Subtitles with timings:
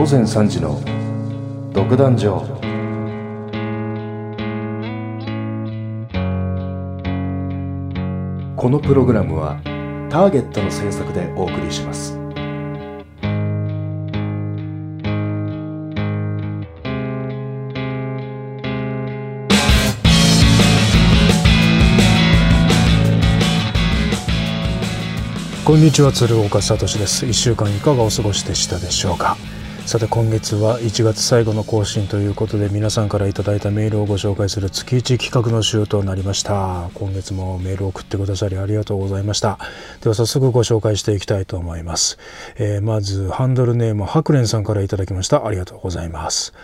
[0.00, 0.80] 午前3時の
[1.74, 2.40] 独壇場。
[8.56, 9.60] このプログラムは
[10.08, 12.14] ターゲットの制作でお送りします。
[25.66, 27.26] こんにちは鶴岡聡です。
[27.26, 29.36] 1週間いかがお過ごしでしたでしょうか？
[29.86, 36.90] さて今月は1月最後の更新ということで皆さんから頂いたメールをご紹介する月1企画の週となりました。
[36.94, 39.58] 今月もメールを送ってくださりありがとうございました。
[40.00, 42.18] では早速ご紹介していきたいと思います、
[42.56, 45.44] えー、まずハンドルネームハクレンさんから頂きました。
[45.44, 46.54] ありがとうございます。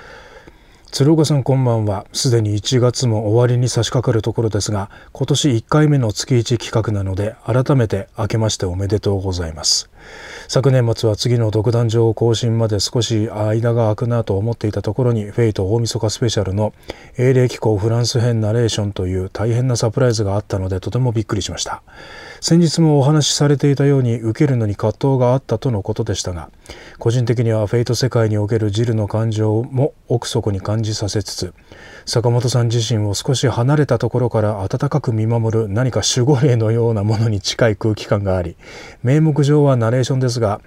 [0.93, 2.07] 鶴岡さんこんばんは。
[2.13, 9.91] すでに1月も終わりに差し掛かるところですが今年1回目の月1企画なので改めて明けましておめでとうございます。
[10.49, 16.73] 昨年末は次の独壇場更新まで少し間が空くなと思っていたところに Fate大晦日スペシャルの
[17.19, 21.83] 英霊紀行フランス編ナレーションという大変なサプライズがあったのでとてもびっくりしました。
[22.41, 26.51] 先日もお話しされていたように受けるのに葛藤があったとのことでしたが
[26.99, 31.55] 個人的には Fate世界におけるジルの感情も奥底に感じ感じさせつつ
[32.05, 38.57] 坂本さん自身を少し離れたところから温かく見守る何か守護霊のようなものに近い空気感があり
[39.03, 40.61] 名目上はナレーションですが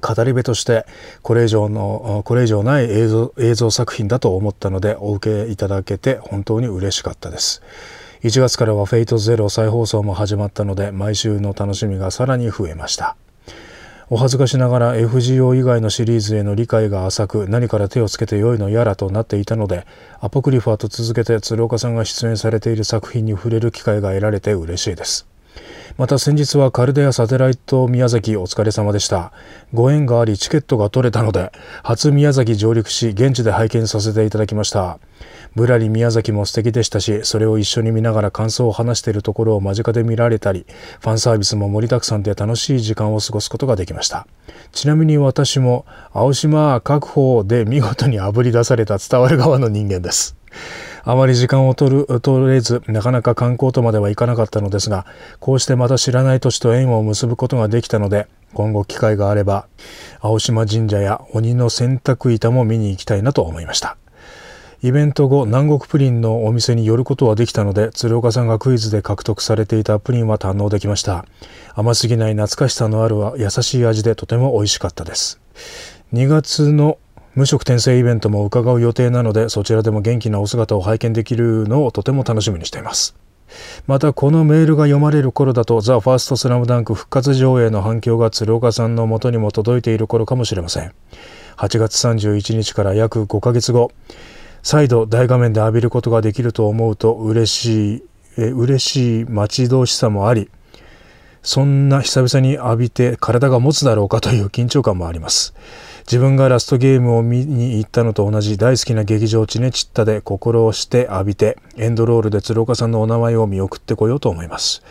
[0.00, 0.86] 語り部として
[1.22, 7.62] これ以上のこれ以上ない映像映像作品だと思ったのでお受けいただけて本当に嬉しかったです。
[8.22, 13.16] 1月からは「フェイトゼロ再放送も始まったので毎週の楽しみがさらに増えました
[14.10, 19.86] お恥ずかしながら FGO 以外のシリーズへの理解が浅く何から手をつけてよいのやらとなっていたので
[20.20, 25.33] アポクリファと続けて鶴岡さんが出演されている作品に触れる機会が得られて嬉しいです。
[25.96, 29.32] また先日はカルデアサテライト宮崎お疲れ様でした。
[29.72, 31.52] ご縁がありチケットが取れたので
[31.84, 34.98] 初宮崎上陸し現地で拝見させていただきました。
[35.54, 40.66] ぶらり宮崎も素敵でしたしそれを一緒に見ながら感想を話しているところを間近で見られたり
[41.00, 44.26] ファンサービスも盛りだくさんで楽しい時間を過ごすことができました。
[44.72, 50.36] ちなみに私も青島確保で見事にあぶり出された伝わる側の人間です。
[51.06, 55.06] あまり時間を取る取れずなかなか観光とまではいかなかったのですが
[55.38, 59.66] こうしてまた知らない土地と縁を結ぶことができたので今後機会があれば
[60.20, 63.96] 青島神社や鬼の洗濯板も見に行きたいなと思いました。
[64.82, 71.24] イベント後南国プリンのお店に寄ることはできたので鶴岡さんがクイズで獲得されていたプリンは堪能できました。
[71.74, 75.40] 甘すぎない懐かしさのある優しい味でとても美味しかったです。
[76.12, 76.98] 2月の
[77.34, 83.16] 無職転生イベントも伺う予定なのでそちらでも元気なお姿を拝見できるのをとても楽しみにしています。
[83.86, 90.94] またこのメールが読まれる頃だとザ・ファーストスラムダンク復活上映の反響が鶴岡さんの元にも届いている頃かもしれません。
[91.56, 93.92] 8月31日から約5ヶ月後
[94.64, 98.02] 再度大画面で浴びることができると思うと嬉しい、
[98.38, 100.50] え嬉しい待ち遠しさもあり、
[101.44, 105.54] そんな久々に浴びて体が持つだろうかという緊張感もあります。
[106.06, 114.82] 自分がラストゲームを見に行ったのと同じ大好きな劇場チネチッタで心をして浴びてエンドロールで鶴岡さんのお名前を見送ってこようと思います。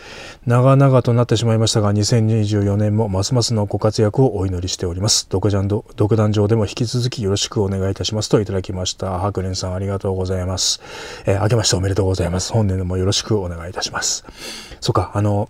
[0.46, 5.28] 長々となってしまいましたが2024年もますますのご活躍をお祈りしております。
[5.30, 9.20] 独独壇場でも引き続きよろしくお願いいたしますといただきました。
[9.20, 10.80] 白蓮さんありがとうございます、
[11.26, 12.52] えー、明けましておめでとうございます。
[12.52, 14.24] 本年もよろしくお願いいたします。
[14.80, 15.48] そっかあの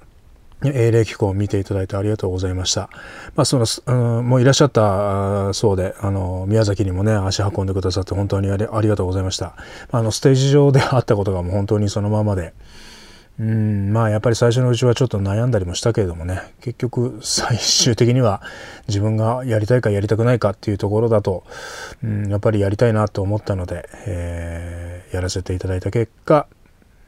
[0.72, 2.88] 英霊機構を見ていただいてありがとうございました。
[3.34, 9.56] まあ、その、うん、もういらっしゃったそうで、あの、宮崎にもね、足運んでくださって本当にありがとうございました。
[9.90, 12.54] あの、ステージ上であったことがもう本当にそのままで、
[13.38, 18.42] うん、まあやっぱり最初のうちはちょっと悩んだりもしたけれどもね、結局最終的には
[18.86, 21.42] 自分がやりたいかやりたくないかっていうところだと、
[22.04, 26.46] うん、やっぱりやりたいなと思ったので、えー、やらせていただいた結果、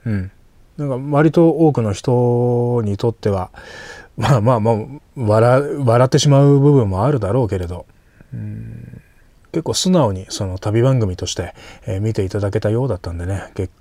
[0.04, 0.32] うん、
[0.76, 3.50] なんか割と多くの人にとっては
[4.16, 4.76] まあまあまあ
[5.16, 7.86] 笑笑ってしまう部分もあるだろうけれど
[8.32, 9.02] うん。
[9.52, 11.54] 結構素直にその旅番組として、
[11.86, 13.72] えー、見ていただけたようだったんでね結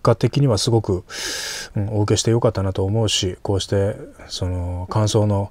[0.00, 1.02] 果的にはすごく、
[1.74, 3.96] うん、お受けしてよかったなと思うしこうして
[4.28, 5.50] その感想の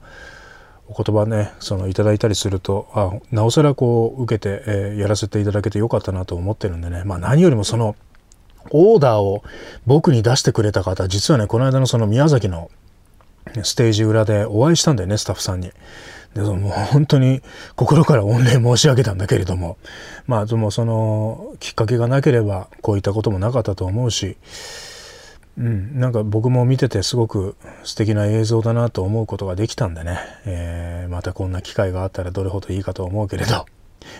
[0.87, 7.03] お言葉ねそのいただいたりするとあなおさらこう受けて、えー、やらせていただけてよかったなと思ってるんでね。
[7.03, 7.97] まあ何よりもその
[8.71, 9.43] オーダーを
[9.85, 12.69] 僕に出してくれた方、実はね、この間のその宮崎の
[13.63, 15.71] ステージ裏でお会いしたんだよね、スタッフさんに。
[16.33, 17.41] でもう本当に
[17.75, 19.77] 心から御礼申し上げたんだけれども、
[20.27, 24.37] まあでもそのきっかけがなければこういったこともなかったと思うし、
[25.57, 33.65] うん、なんか僕も見ててすごく素敵な映像だなと思うことができたんでね、えー、またこんな機会があったらどれほどいいかと思うけれど、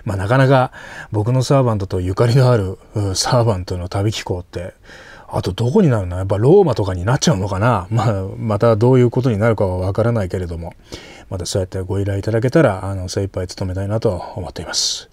[0.06, 0.72] まあなかなか
[1.12, 2.78] 僕のサーバントとゆかりのある
[3.16, 4.74] サーバントの旅機構って
[5.28, 6.18] あとどこになるの？
[6.18, 7.88] やっぱローマとかになっちゃうのかな？
[7.92, 10.74] まあまたどういうことになるかはわからないけれども
[11.30, 15.10] またそうやってご依頼いただけたらあの精一杯努めたいなと思っています。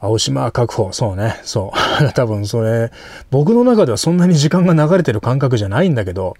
[0.00, 0.92] 青島確保。
[0.92, 1.40] そうね。
[1.44, 1.72] そ
[2.02, 2.12] う。
[2.12, 2.92] 多分それ、
[3.30, 6.36] 僕の中ではそんなに時間が流れてる感覚じゃないんだけど、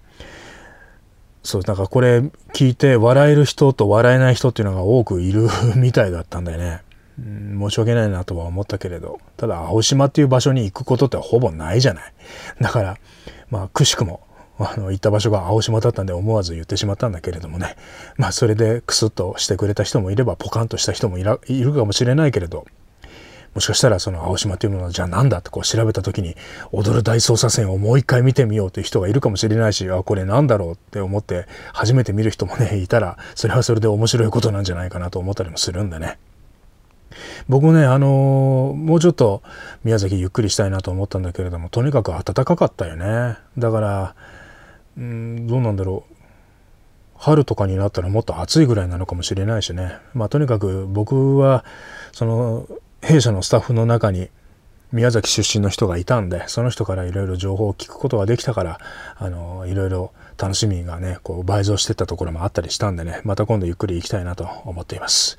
[1.42, 2.18] そう、なんかこれ
[2.52, 6.82] 聞いて笑える人と笑えない人っていうのが多くいるみたいだったんだよね。
[7.18, 12.12] うん、申し訳ないなとは思ったけれど、ただ青島っていう場所に行くことってほぼないじゃない。
[12.60, 12.98] だから、
[13.50, 14.20] まあ、くしくも、
[14.58, 17.76] あの、行った場所が青島だったんで思わず言ってしまったんだけれどもね。
[18.16, 21.38] まあ、それでクスッとしてくれた人もいれば、ポカンとした人もいる
[21.72, 22.66] かもしれないけれど、
[23.54, 26.34] もしかしたらその青島というものはじゃあ何だってこう調べた時に
[26.72, 36.18] 踊る大捜査線をもう一回見てみようという人がいるかもしれないしあこれなんだろうって思って初めて見る人もねいたらそれはそれで面白いことなんじゃないかなと思ったりもするんでね。
[37.48, 39.42] 僕ね、あのー、もうちょっと
[39.84, 43.36] 宮崎ゆっくりしたいなと思ったんだけれども、とにかく暖かかったよね。
[43.58, 44.14] だから、
[44.96, 46.14] うん、どうなんだろう。
[47.16, 49.96] 春とかになったらもっと暑いぐらいなのかもしれないしね。
[50.12, 51.64] まあとにかく僕は、
[52.12, 52.68] その、
[53.04, 54.30] 弊社のスタッフの中に
[54.90, 58.78] 宮崎出身の人がいたんでその人からいろいろ情報を聞くことができたから
[59.16, 65.38] あのいろいろ楽しみがねこう倍増してったところもあったりしたんでねまた今度ゆっくり行きたいなと思っています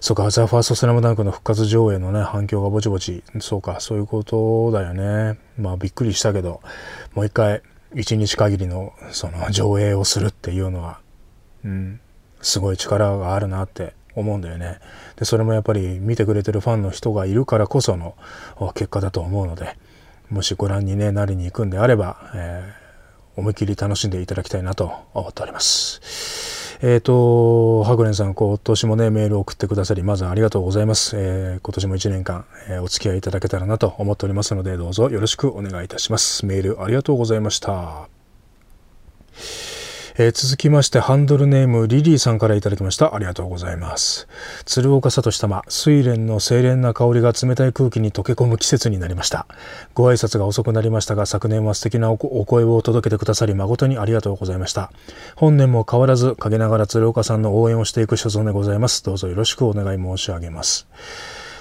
[0.00, 6.60] そうかザ・ファーストスラムダンクの復活上映のね反響がぼちぼちそうかそういうことだよねまあびっくりしたけど
[7.14, 7.62] もう一回
[7.94, 11.00] 一日限りのその上映をするっていうのは
[11.64, 12.00] うん
[12.40, 14.80] すごい力があるなって思うんだよね。
[15.16, 18.16] でそれもやっぱり見てくれてるファンの人がいるからこその
[18.74, 19.76] 結果だと思うので
[20.30, 22.72] もしご覧に、ね、なりに行くんであれば、え、
[23.36, 26.78] 思いっきり楽しんでいただきたいなと思っております。
[26.82, 31.14] えっ、ー、と、ハグレンさん、今年もね、メールを送ってくださり、まずありがとうございます。
[31.14, 36.46] えー、今年も1年間、えー、お付き合いいただけたらなと思っておりますので、どうぞよろしくお願いいたします。
[36.46, 38.08] メールありがとうございました。
[40.16, 43.14] えー、続きましてハンドルネームリリーさんからいただきました。
[43.14, 44.28] ありがとうございます。
[44.64, 49.46] 鶴岡聡様睡蓮の清廉な香りが冷たい空気に溶け込む季節になりました。
[49.94, 54.92] ご挨拶が遅くなりましたが昨年は素敵なお声を届けてくださり誠にありがとうございました。
[55.36, 59.04] 本年も変わらず陰ながら鶴岡さんの応援をしていく所存でございます。
[59.04, 60.86] どうぞよろしくお願い申し上げます。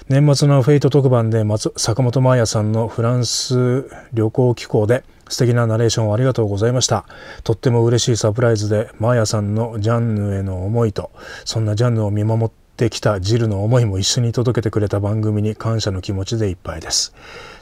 [0.10, 1.44] 年末のフェイト特番で
[1.78, 7.06] 坂本真綾さんのフランス旅行機構で素敵なナレーションをありがとうございました。
[7.44, 11.12] とっても嬉しいサプライズで、マーヤさんのジャンヌへの思いと、
[11.46, 17.14] そんなジャンヌを見守ってきたジルの思いも一緒に届けてくれた番組に感謝の気持ちでいっぱいです。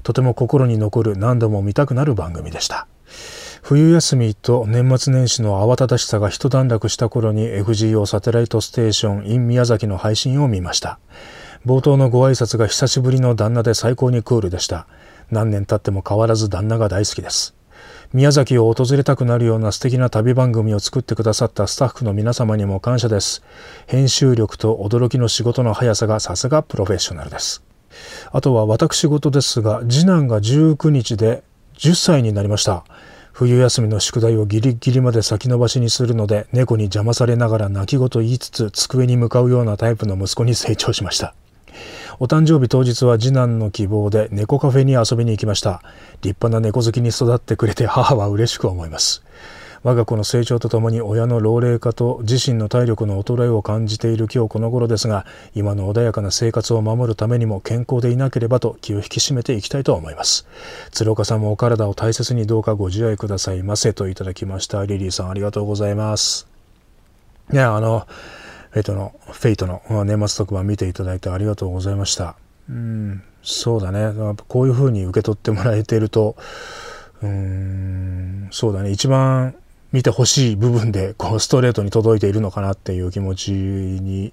[0.04, 2.88] とても心に残る何度も見たくなる番組でした。
[3.64, 11.00] 冬休みと年末年始の慌ただしさが一段落した頃に FGO サテライトステーション in 宮崎の配信を見ました。
[11.66, 14.88] 冒頭のご挨拶が久しぶりの旦那で最高にクールでした。
[15.32, 17.57] 何年経っても変わらず旦那が大好きです。
[18.14, 23.44] 宮崎を訪れたくなるような素敵な旅番組を作ってくださったスタッフの皆様にも感謝です。
[23.86, 27.64] 編集力と驚きの仕事の速さがさすがプロフェッショナルです。
[28.32, 31.44] あとは私事ですが、次男が19日で
[31.78, 32.84] 10歳になりました。
[33.34, 41.36] 冬休みの宿題をギリギリまで先延ばしにするので、猫に邪魔されながら泣き言言いつつ机に向かうようなタイプの息子に成長しました。
[42.20, 45.84] お誕生日当日は次男の希望で猫カフェに遊びに行きました。
[46.22, 49.24] 立派な猫好きに育ってくれて母は嬉しく思います。
[49.84, 60.48] 我が子の成長とともに親の老齢化と自身の体力の衰えを感じている今日この頃ですが今の穏やかな生活を守るためにも健康でいなければと気を引き締めていきたいと思います
[60.92, 66.48] 鶴岡さんもお体を大切にどうかご自愛くださいませといただきましたリリーさんありがとうございます
[67.54, 68.08] いやあの
[68.78, 72.36] Fateの、 Fateの年末特番見ていただいてありがとうございました。
[72.70, 74.14] うん、そうだね。
[74.48, 76.36] こういうふうに受け取ってもらえていると、
[77.24, 78.92] うん、そうだね。
[78.92, 79.56] 一番
[79.92, 84.32] 見てほしい部分で、こう、ストレートに届いているのかなっていう気持ちに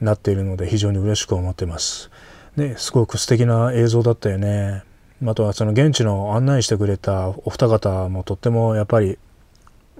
[0.00, 2.10] なっているので、非常に嬉しく思ってます。
[2.56, 4.82] で、すごく素敵な映像だったよね。
[5.26, 9.18] あとはその現地の案内してくれたお二方もとってもやっぱり、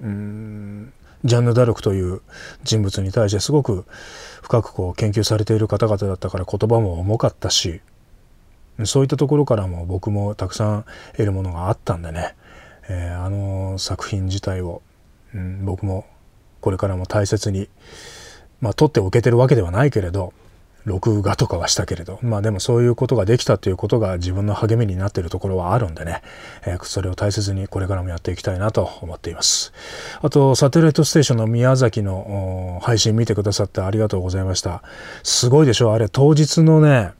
[0.01, 0.91] うん、
[1.23, 2.21] ジャンヌ・ダルクという
[2.63, 3.85] 人物に対してすごく
[4.41, 7.81] 深くこう研究されている方々だったから言葉も重かったし
[8.85, 12.35] そういったところからも僕もたくさん得るものがあったんでね、
[12.89, 14.81] えー、あの作品自体を、
[15.33, 16.05] うん、僕も
[16.59, 17.69] これからも大切に
[18.59, 20.33] まあ取っておけてるわけではないけれど
[20.85, 26.21] 録画とかはしたけれど、まあでもそういうことができたということが自分の励みになっているところはあるんでね、
[26.65, 29.71] えー、それを大切にこれからもやっていきたいなと思っています。
[30.21, 34.83] あと、サテライトステーションの宮崎の配信見てくださってありがとうございました。
[35.23, 35.93] すごいでしょ？
[35.93, 37.11] あれ当日のね、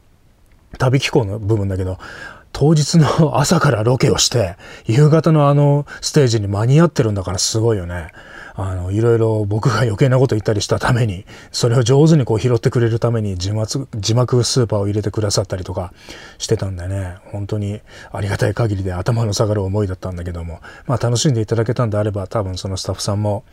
[0.78, 2.00] 旅機構の部分だけど、
[2.52, 8.12] 当日の朝からロケをして、夕方のあのステージに間に合ってるんだからすごいよね。
[8.56, 15.94] あの、いろいろ僕が余計なこと言ったりしたために、それを上手にこう拾ってくれるために字幕、字幕スーパーを入れてくださったりとか
[16.38, 17.82] してたんでね、本当に
[18.12, 23.44] ありがたい限りで頭の下がる思いだったんだけども、まあ楽しんでいただけたんであれば多分そのスタッフさんも、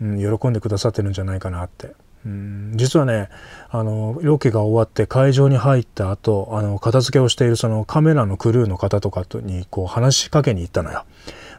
[0.00, 1.92] うん、喜んでくださってるんじゃないかなって
[2.24, 3.28] うん実はね
[3.70, 11.04] あのロケが終わって会場に入った後あの片付けをしているそのカメラのクルーの方とかにこう話しかけに行ったのよ。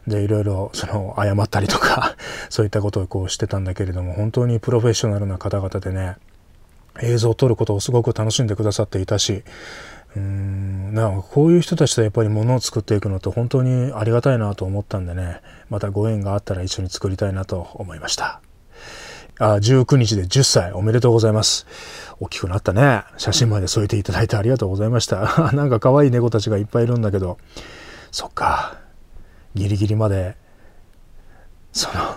[0.06, 2.16] でいろいろその謝ったりとか
[2.50, 6.16] そういったことをこうしてたんだけれども本当にプロフェッショナルな方々でね
[7.00, 9.44] 映像を撮ることをすごく楽しんでくださっていたし
[10.14, 18.40] うーんなんかこういう人たちとやっぱりものを作っていくのって本当にありがたいなと思ったんでねまたご縁があったら一緒に作りたいなと思いました。
[19.38, 21.66] あ19日で10歳おめでとうございます。
[22.20, 23.02] 大きくなったね。
[23.16, 25.50] 写真まで添えていただいてありがとうございました。
[25.52, 27.38] なんか可愛い猫たちがいっぱいいるんだけど、
[28.12, 28.83] そっか。
[29.54, 30.36] ギリギリまで、
[31.72, 32.16] その、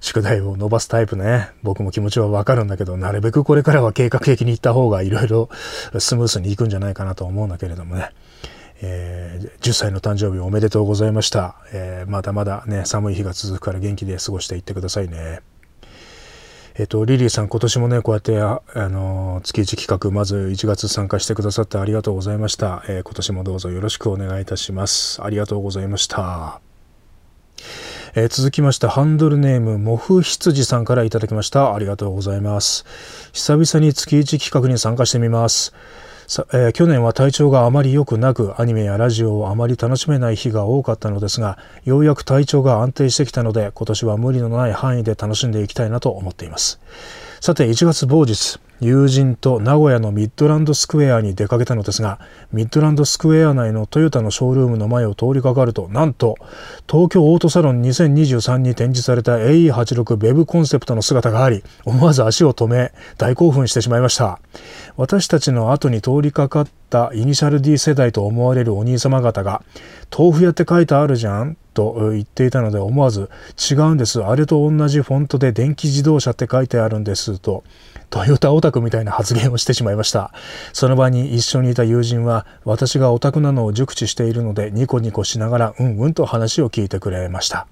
[0.00, 1.48] 宿題を伸ばすタイプね。
[1.62, 5.48] 僕も気持ちはわかるんだけど、なるべくこれからは計画的に行った方がいろいろ
[5.98, 8.10] スムースにいくんじゃないかなと思うんだけれどもね。
[8.82, 11.56] えー、10歳の誕生日おめでとうございました。
[11.72, 15.40] えー、まだまだね、寒い日が続くから元気で過ごしていってくださいね。
[16.76, 22.82] えっ、と、リリーさん、今年もね、こうやって、あの、月1企画、まず1月参加してくださってありがとうございました。
[22.88, 25.22] えー、今年もどうぞよろしくお願いいたします。
[25.22, 26.60] ありがとうございました。
[28.16, 31.76] えー、続きまして、ハンドルネーム、モフ羊さんからいただきました。
[31.76, 32.84] ありがとうございます。
[33.32, 35.72] 久々に月1企画に参加してみます。
[36.52, 46.80] えー、去年は体調があまり良くなくアニメやラジオをあまり楽しめない日が多かったのですがようやく体調が安定してきたので今年は無理のない範囲で楽しんでいきたいなと思っています。
[47.40, 52.18] さて1月某日友人と名古屋のミッドランドスクエアに出かけたのですが
[52.52, 56.36] ミッドランドスクエア内のトヨタのショールームの前を通りかかるとなんと
[56.90, 64.40] 東京オートサロン2023に展示された AE86 ベブコンセプトの姿があり思わず足を止め大興奮してしまいました。
[64.96, 69.62] 私たちの後に通りかかったイニシャル D 世代と思われるお兄様方が
[70.16, 73.28] 豆腐屋って書いてあるじゃんと言っていたので思わず
[73.70, 74.22] 違うんです。
[74.22, 77.64] あれと同じフォントで電気自動車って書いてあるんですと
[78.14, 80.30] トヨタオタクみたいな発言をしてしまいました。
[80.72, 87.66] その場に一緒にいた友人は私がオタクなのを熟知しているのでニコニコしながらうんうんと話を聞いてくれました。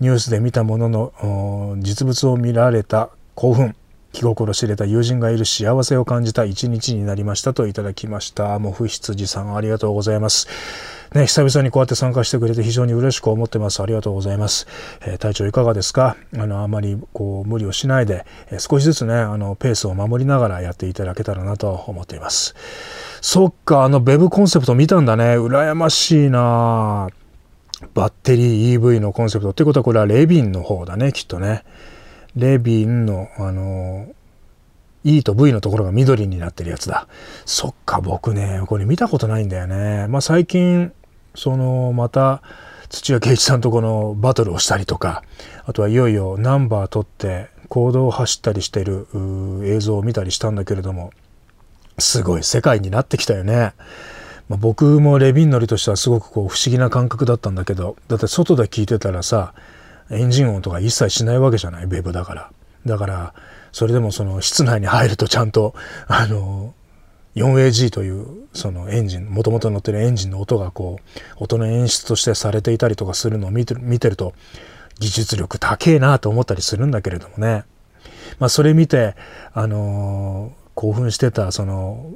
[0.00, 3.76] ニュースで見たものの実物を見られた興奮
[4.12, 8.58] 気心知れた友人がいる幸せを感じた一日になりましたといただきました。
[8.58, 10.48] もう不羊さんありがとうございます。
[11.14, 13.82] ね、久々にこうやって参加してくれて非常に嬉しく思ってます。
[13.82, 14.66] ありがとうございます。
[15.02, 16.16] えー、体調いかがですか？
[16.36, 22.54] あの、あまりこう無理をしないで、えー、少しずつね、あの、ペースを守りながらやっていただけたらなと思っています。
[23.20, 25.38] そっか、あの、ベブコンセプト見たんだね。
[25.38, 27.08] 羨ましいな
[27.94, 29.50] バッテリー EV のコンセプト。
[29.50, 31.64] ってことはこれはレビンの方だね、きっとね。
[32.36, 34.08] レビンの、あの、
[35.04, 37.06] E と V のところが緑になってるやつだ。
[37.46, 40.06] そっか、僕ね、これ見たことないんだよね。
[40.08, 40.92] まあ最近、
[41.38, 42.42] そのまた
[42.88, 45.22] 土屋圭一さんとこのバトルをしたりとか
[45.66, 49.06] あとはいよいよナンバー取って行動を走ったりしてる
[49.64, 51.12] 映像を見たりしたんだけれども
[51.98, 53.72] すごい世界になってきたよね。
[54.48, 59.52] まあ、僕もレビン乗りとしてはすごくこう不思議な感覚だったんだけどだって外で聞いてたらさ
[60.10, 62.50] エンジン音とか一切しないわけじゃないベブだから。
[62.86, 63.34] だから
[63.70, 65.74] それでもその室内に入るとちゃんと
[66.06, 66.74] あの
[67.34, 74.34] 4AG というそのエンジンもともと乗ってるエンジンの音がこう音の演出としてされていたりとかするのを見て見てると
[74.98, 77.64] 技術力高えなと思ったりするんだけれどもね。
[78.38, 79.14] まあそれ見て
[79.52, 82.10] あのー、興奮してたその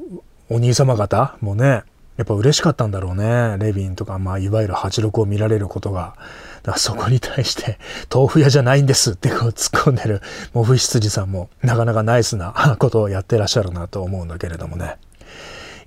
[0.50, 1.85] お兄様方もね
[2.16, 3.57] やっぱ嬉しかったんだろうね。
[3.59, 6.14] レビンとかまあいわゆる86を見られることが。
[6.62, 7.78] だからそこに対して
[8.12, 10.21] 豆腐屋じゃないんですってこう突っ込んでる
[10.52, 14.99] モフ羊さんもなかなかナイスなことをやってらっしゃるなと思うんだけれどもね。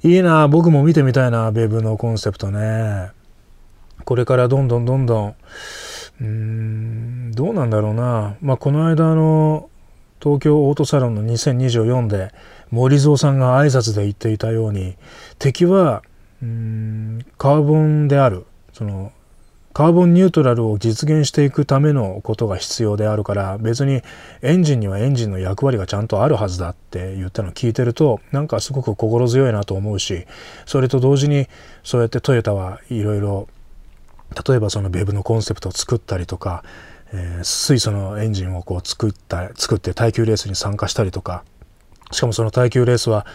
[0.03, 3.11] いいな僕も見てみたいなベブのコンセプトね。
[4.03, 5.35] これからどんどんどんどん
[6.21, 8.35] うーんどうなんだろうな。
[8.41, 9.69] まあこの間の
[10.21, 12.33] 東京オートサロンの2024で
[12.71, 14.97] 森蔵さんが挨拶で言っていたように
[15.39, 16.03] 敵は
[16.45, 19.11] うんカーボンであるその
[19.73, 24.01] カーボンニュートラルを実現していくためのことが必要であるから別に
[24.41, 30.27] エンジンにはエンジンの役割がちゃんとあるはずだって言ったのを聞いてるとなんかすごく心強いなと思うし
[30.65, 31.47] それと同時に
[31.83, 33.49] そうやってトヨタはいろいろ
[34.47, 36.63] 例えばそのベブのコンセプトを作ったりとか、
[37.11, 41.43] えー、水素のエンジンをこう作った作って耐久レースに参加したりとか
[42.11, 43.25] しかもその耐久レースは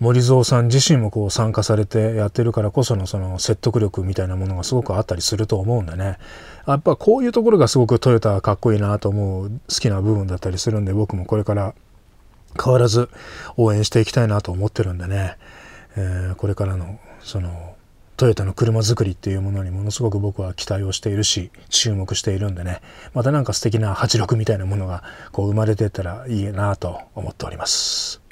[0.00, 6.16] 森蔵さん自身もこう参加されてやってるからこそのその説得力みたいなものがすごくあったりすると思うんでね。
[6.66, 11.74] やっぱこういうところがすごくトヨタはかっこいいなと思う好きな部分だったりするんで僕もこれから
[12.62, 13.10] 変わらず
[13.58, 15.36] 応援していきたいなと思ってるんでね、
[15.96, 17.76] えー、これからのその
[18.16, 22.80] トヨタの車作りっていうものにものすごく僕は期待をしているし注目しているんでね。
[23.12, 25.02] またなんか素敵な86みたいなものが
[25.32, 28.29] こう生まれてったらいいなと思っております。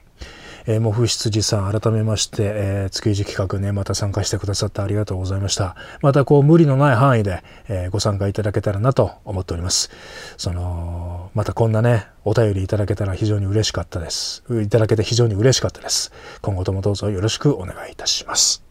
[0.71, 5.77] えー、モフ羊さん、改めまして、えー、月一企画ね、また参加してくださってありがとうございました。
[6.03, 9.91] またこう、無理のない範囲で、えー、ご参加いただけたらなと思っております。
[10.37, 14.45] その、またこんなね、お便りいただけたら非常に嬉しかったです。
[14.63, 16.13] いただけて非常に嬉しかったです。
[16.43, 18.68] 今後ともどうぞよろしくお願いいたします。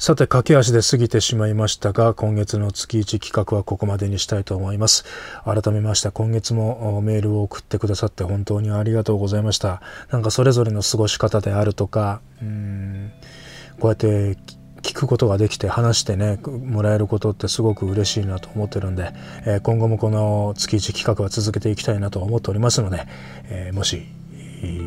[0.00, 5.04] さて、駆け足で過ぎてしまいましたが、今月の月1企画はここまでにしたいと思います。
[5.44, 9.82] 改めまして、今月もメールを送ってくださって本当にありがとうございました。
[10.10, 13.12] なんかそれぞれの過ごし方であるとか、うん、
[13.78, 14.38] こうやって
[14.80, 19.12] 聞くことができて話してねもらえることってすごく嬉しいなと思ってるんで、
[19.44, 23.06] えー、今後もこの月1企画は続けていきたいなと思っておりますので、
[23.50, 24.06] えー、もし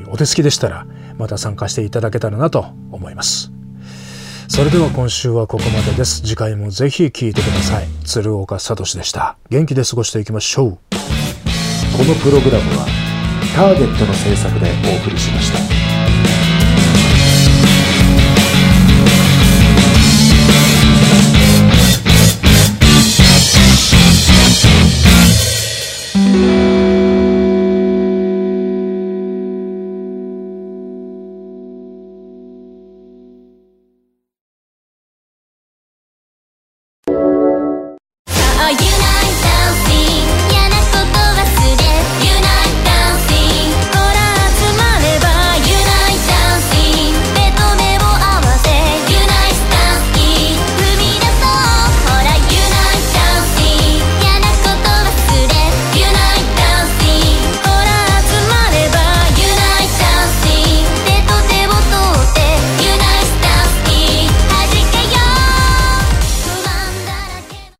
[0.08, 0.88] お手すきでしたら
[1.20, 3.62] また参加していただけたらなと思います。
[4.55, 6.22] それでは今週はここまでです。
[6.22, 7.88] 次回もぜひ聴いてください。
[8.05, 9.36] 鶴岡聡でした。
[9.50, 10.77] 元気で過ごしていきましょう。
[11.98, 12.86] このプログラムは
[13.55, 15.92] ターゲットの制作でお送りしました。
[38.63, 39.02] are you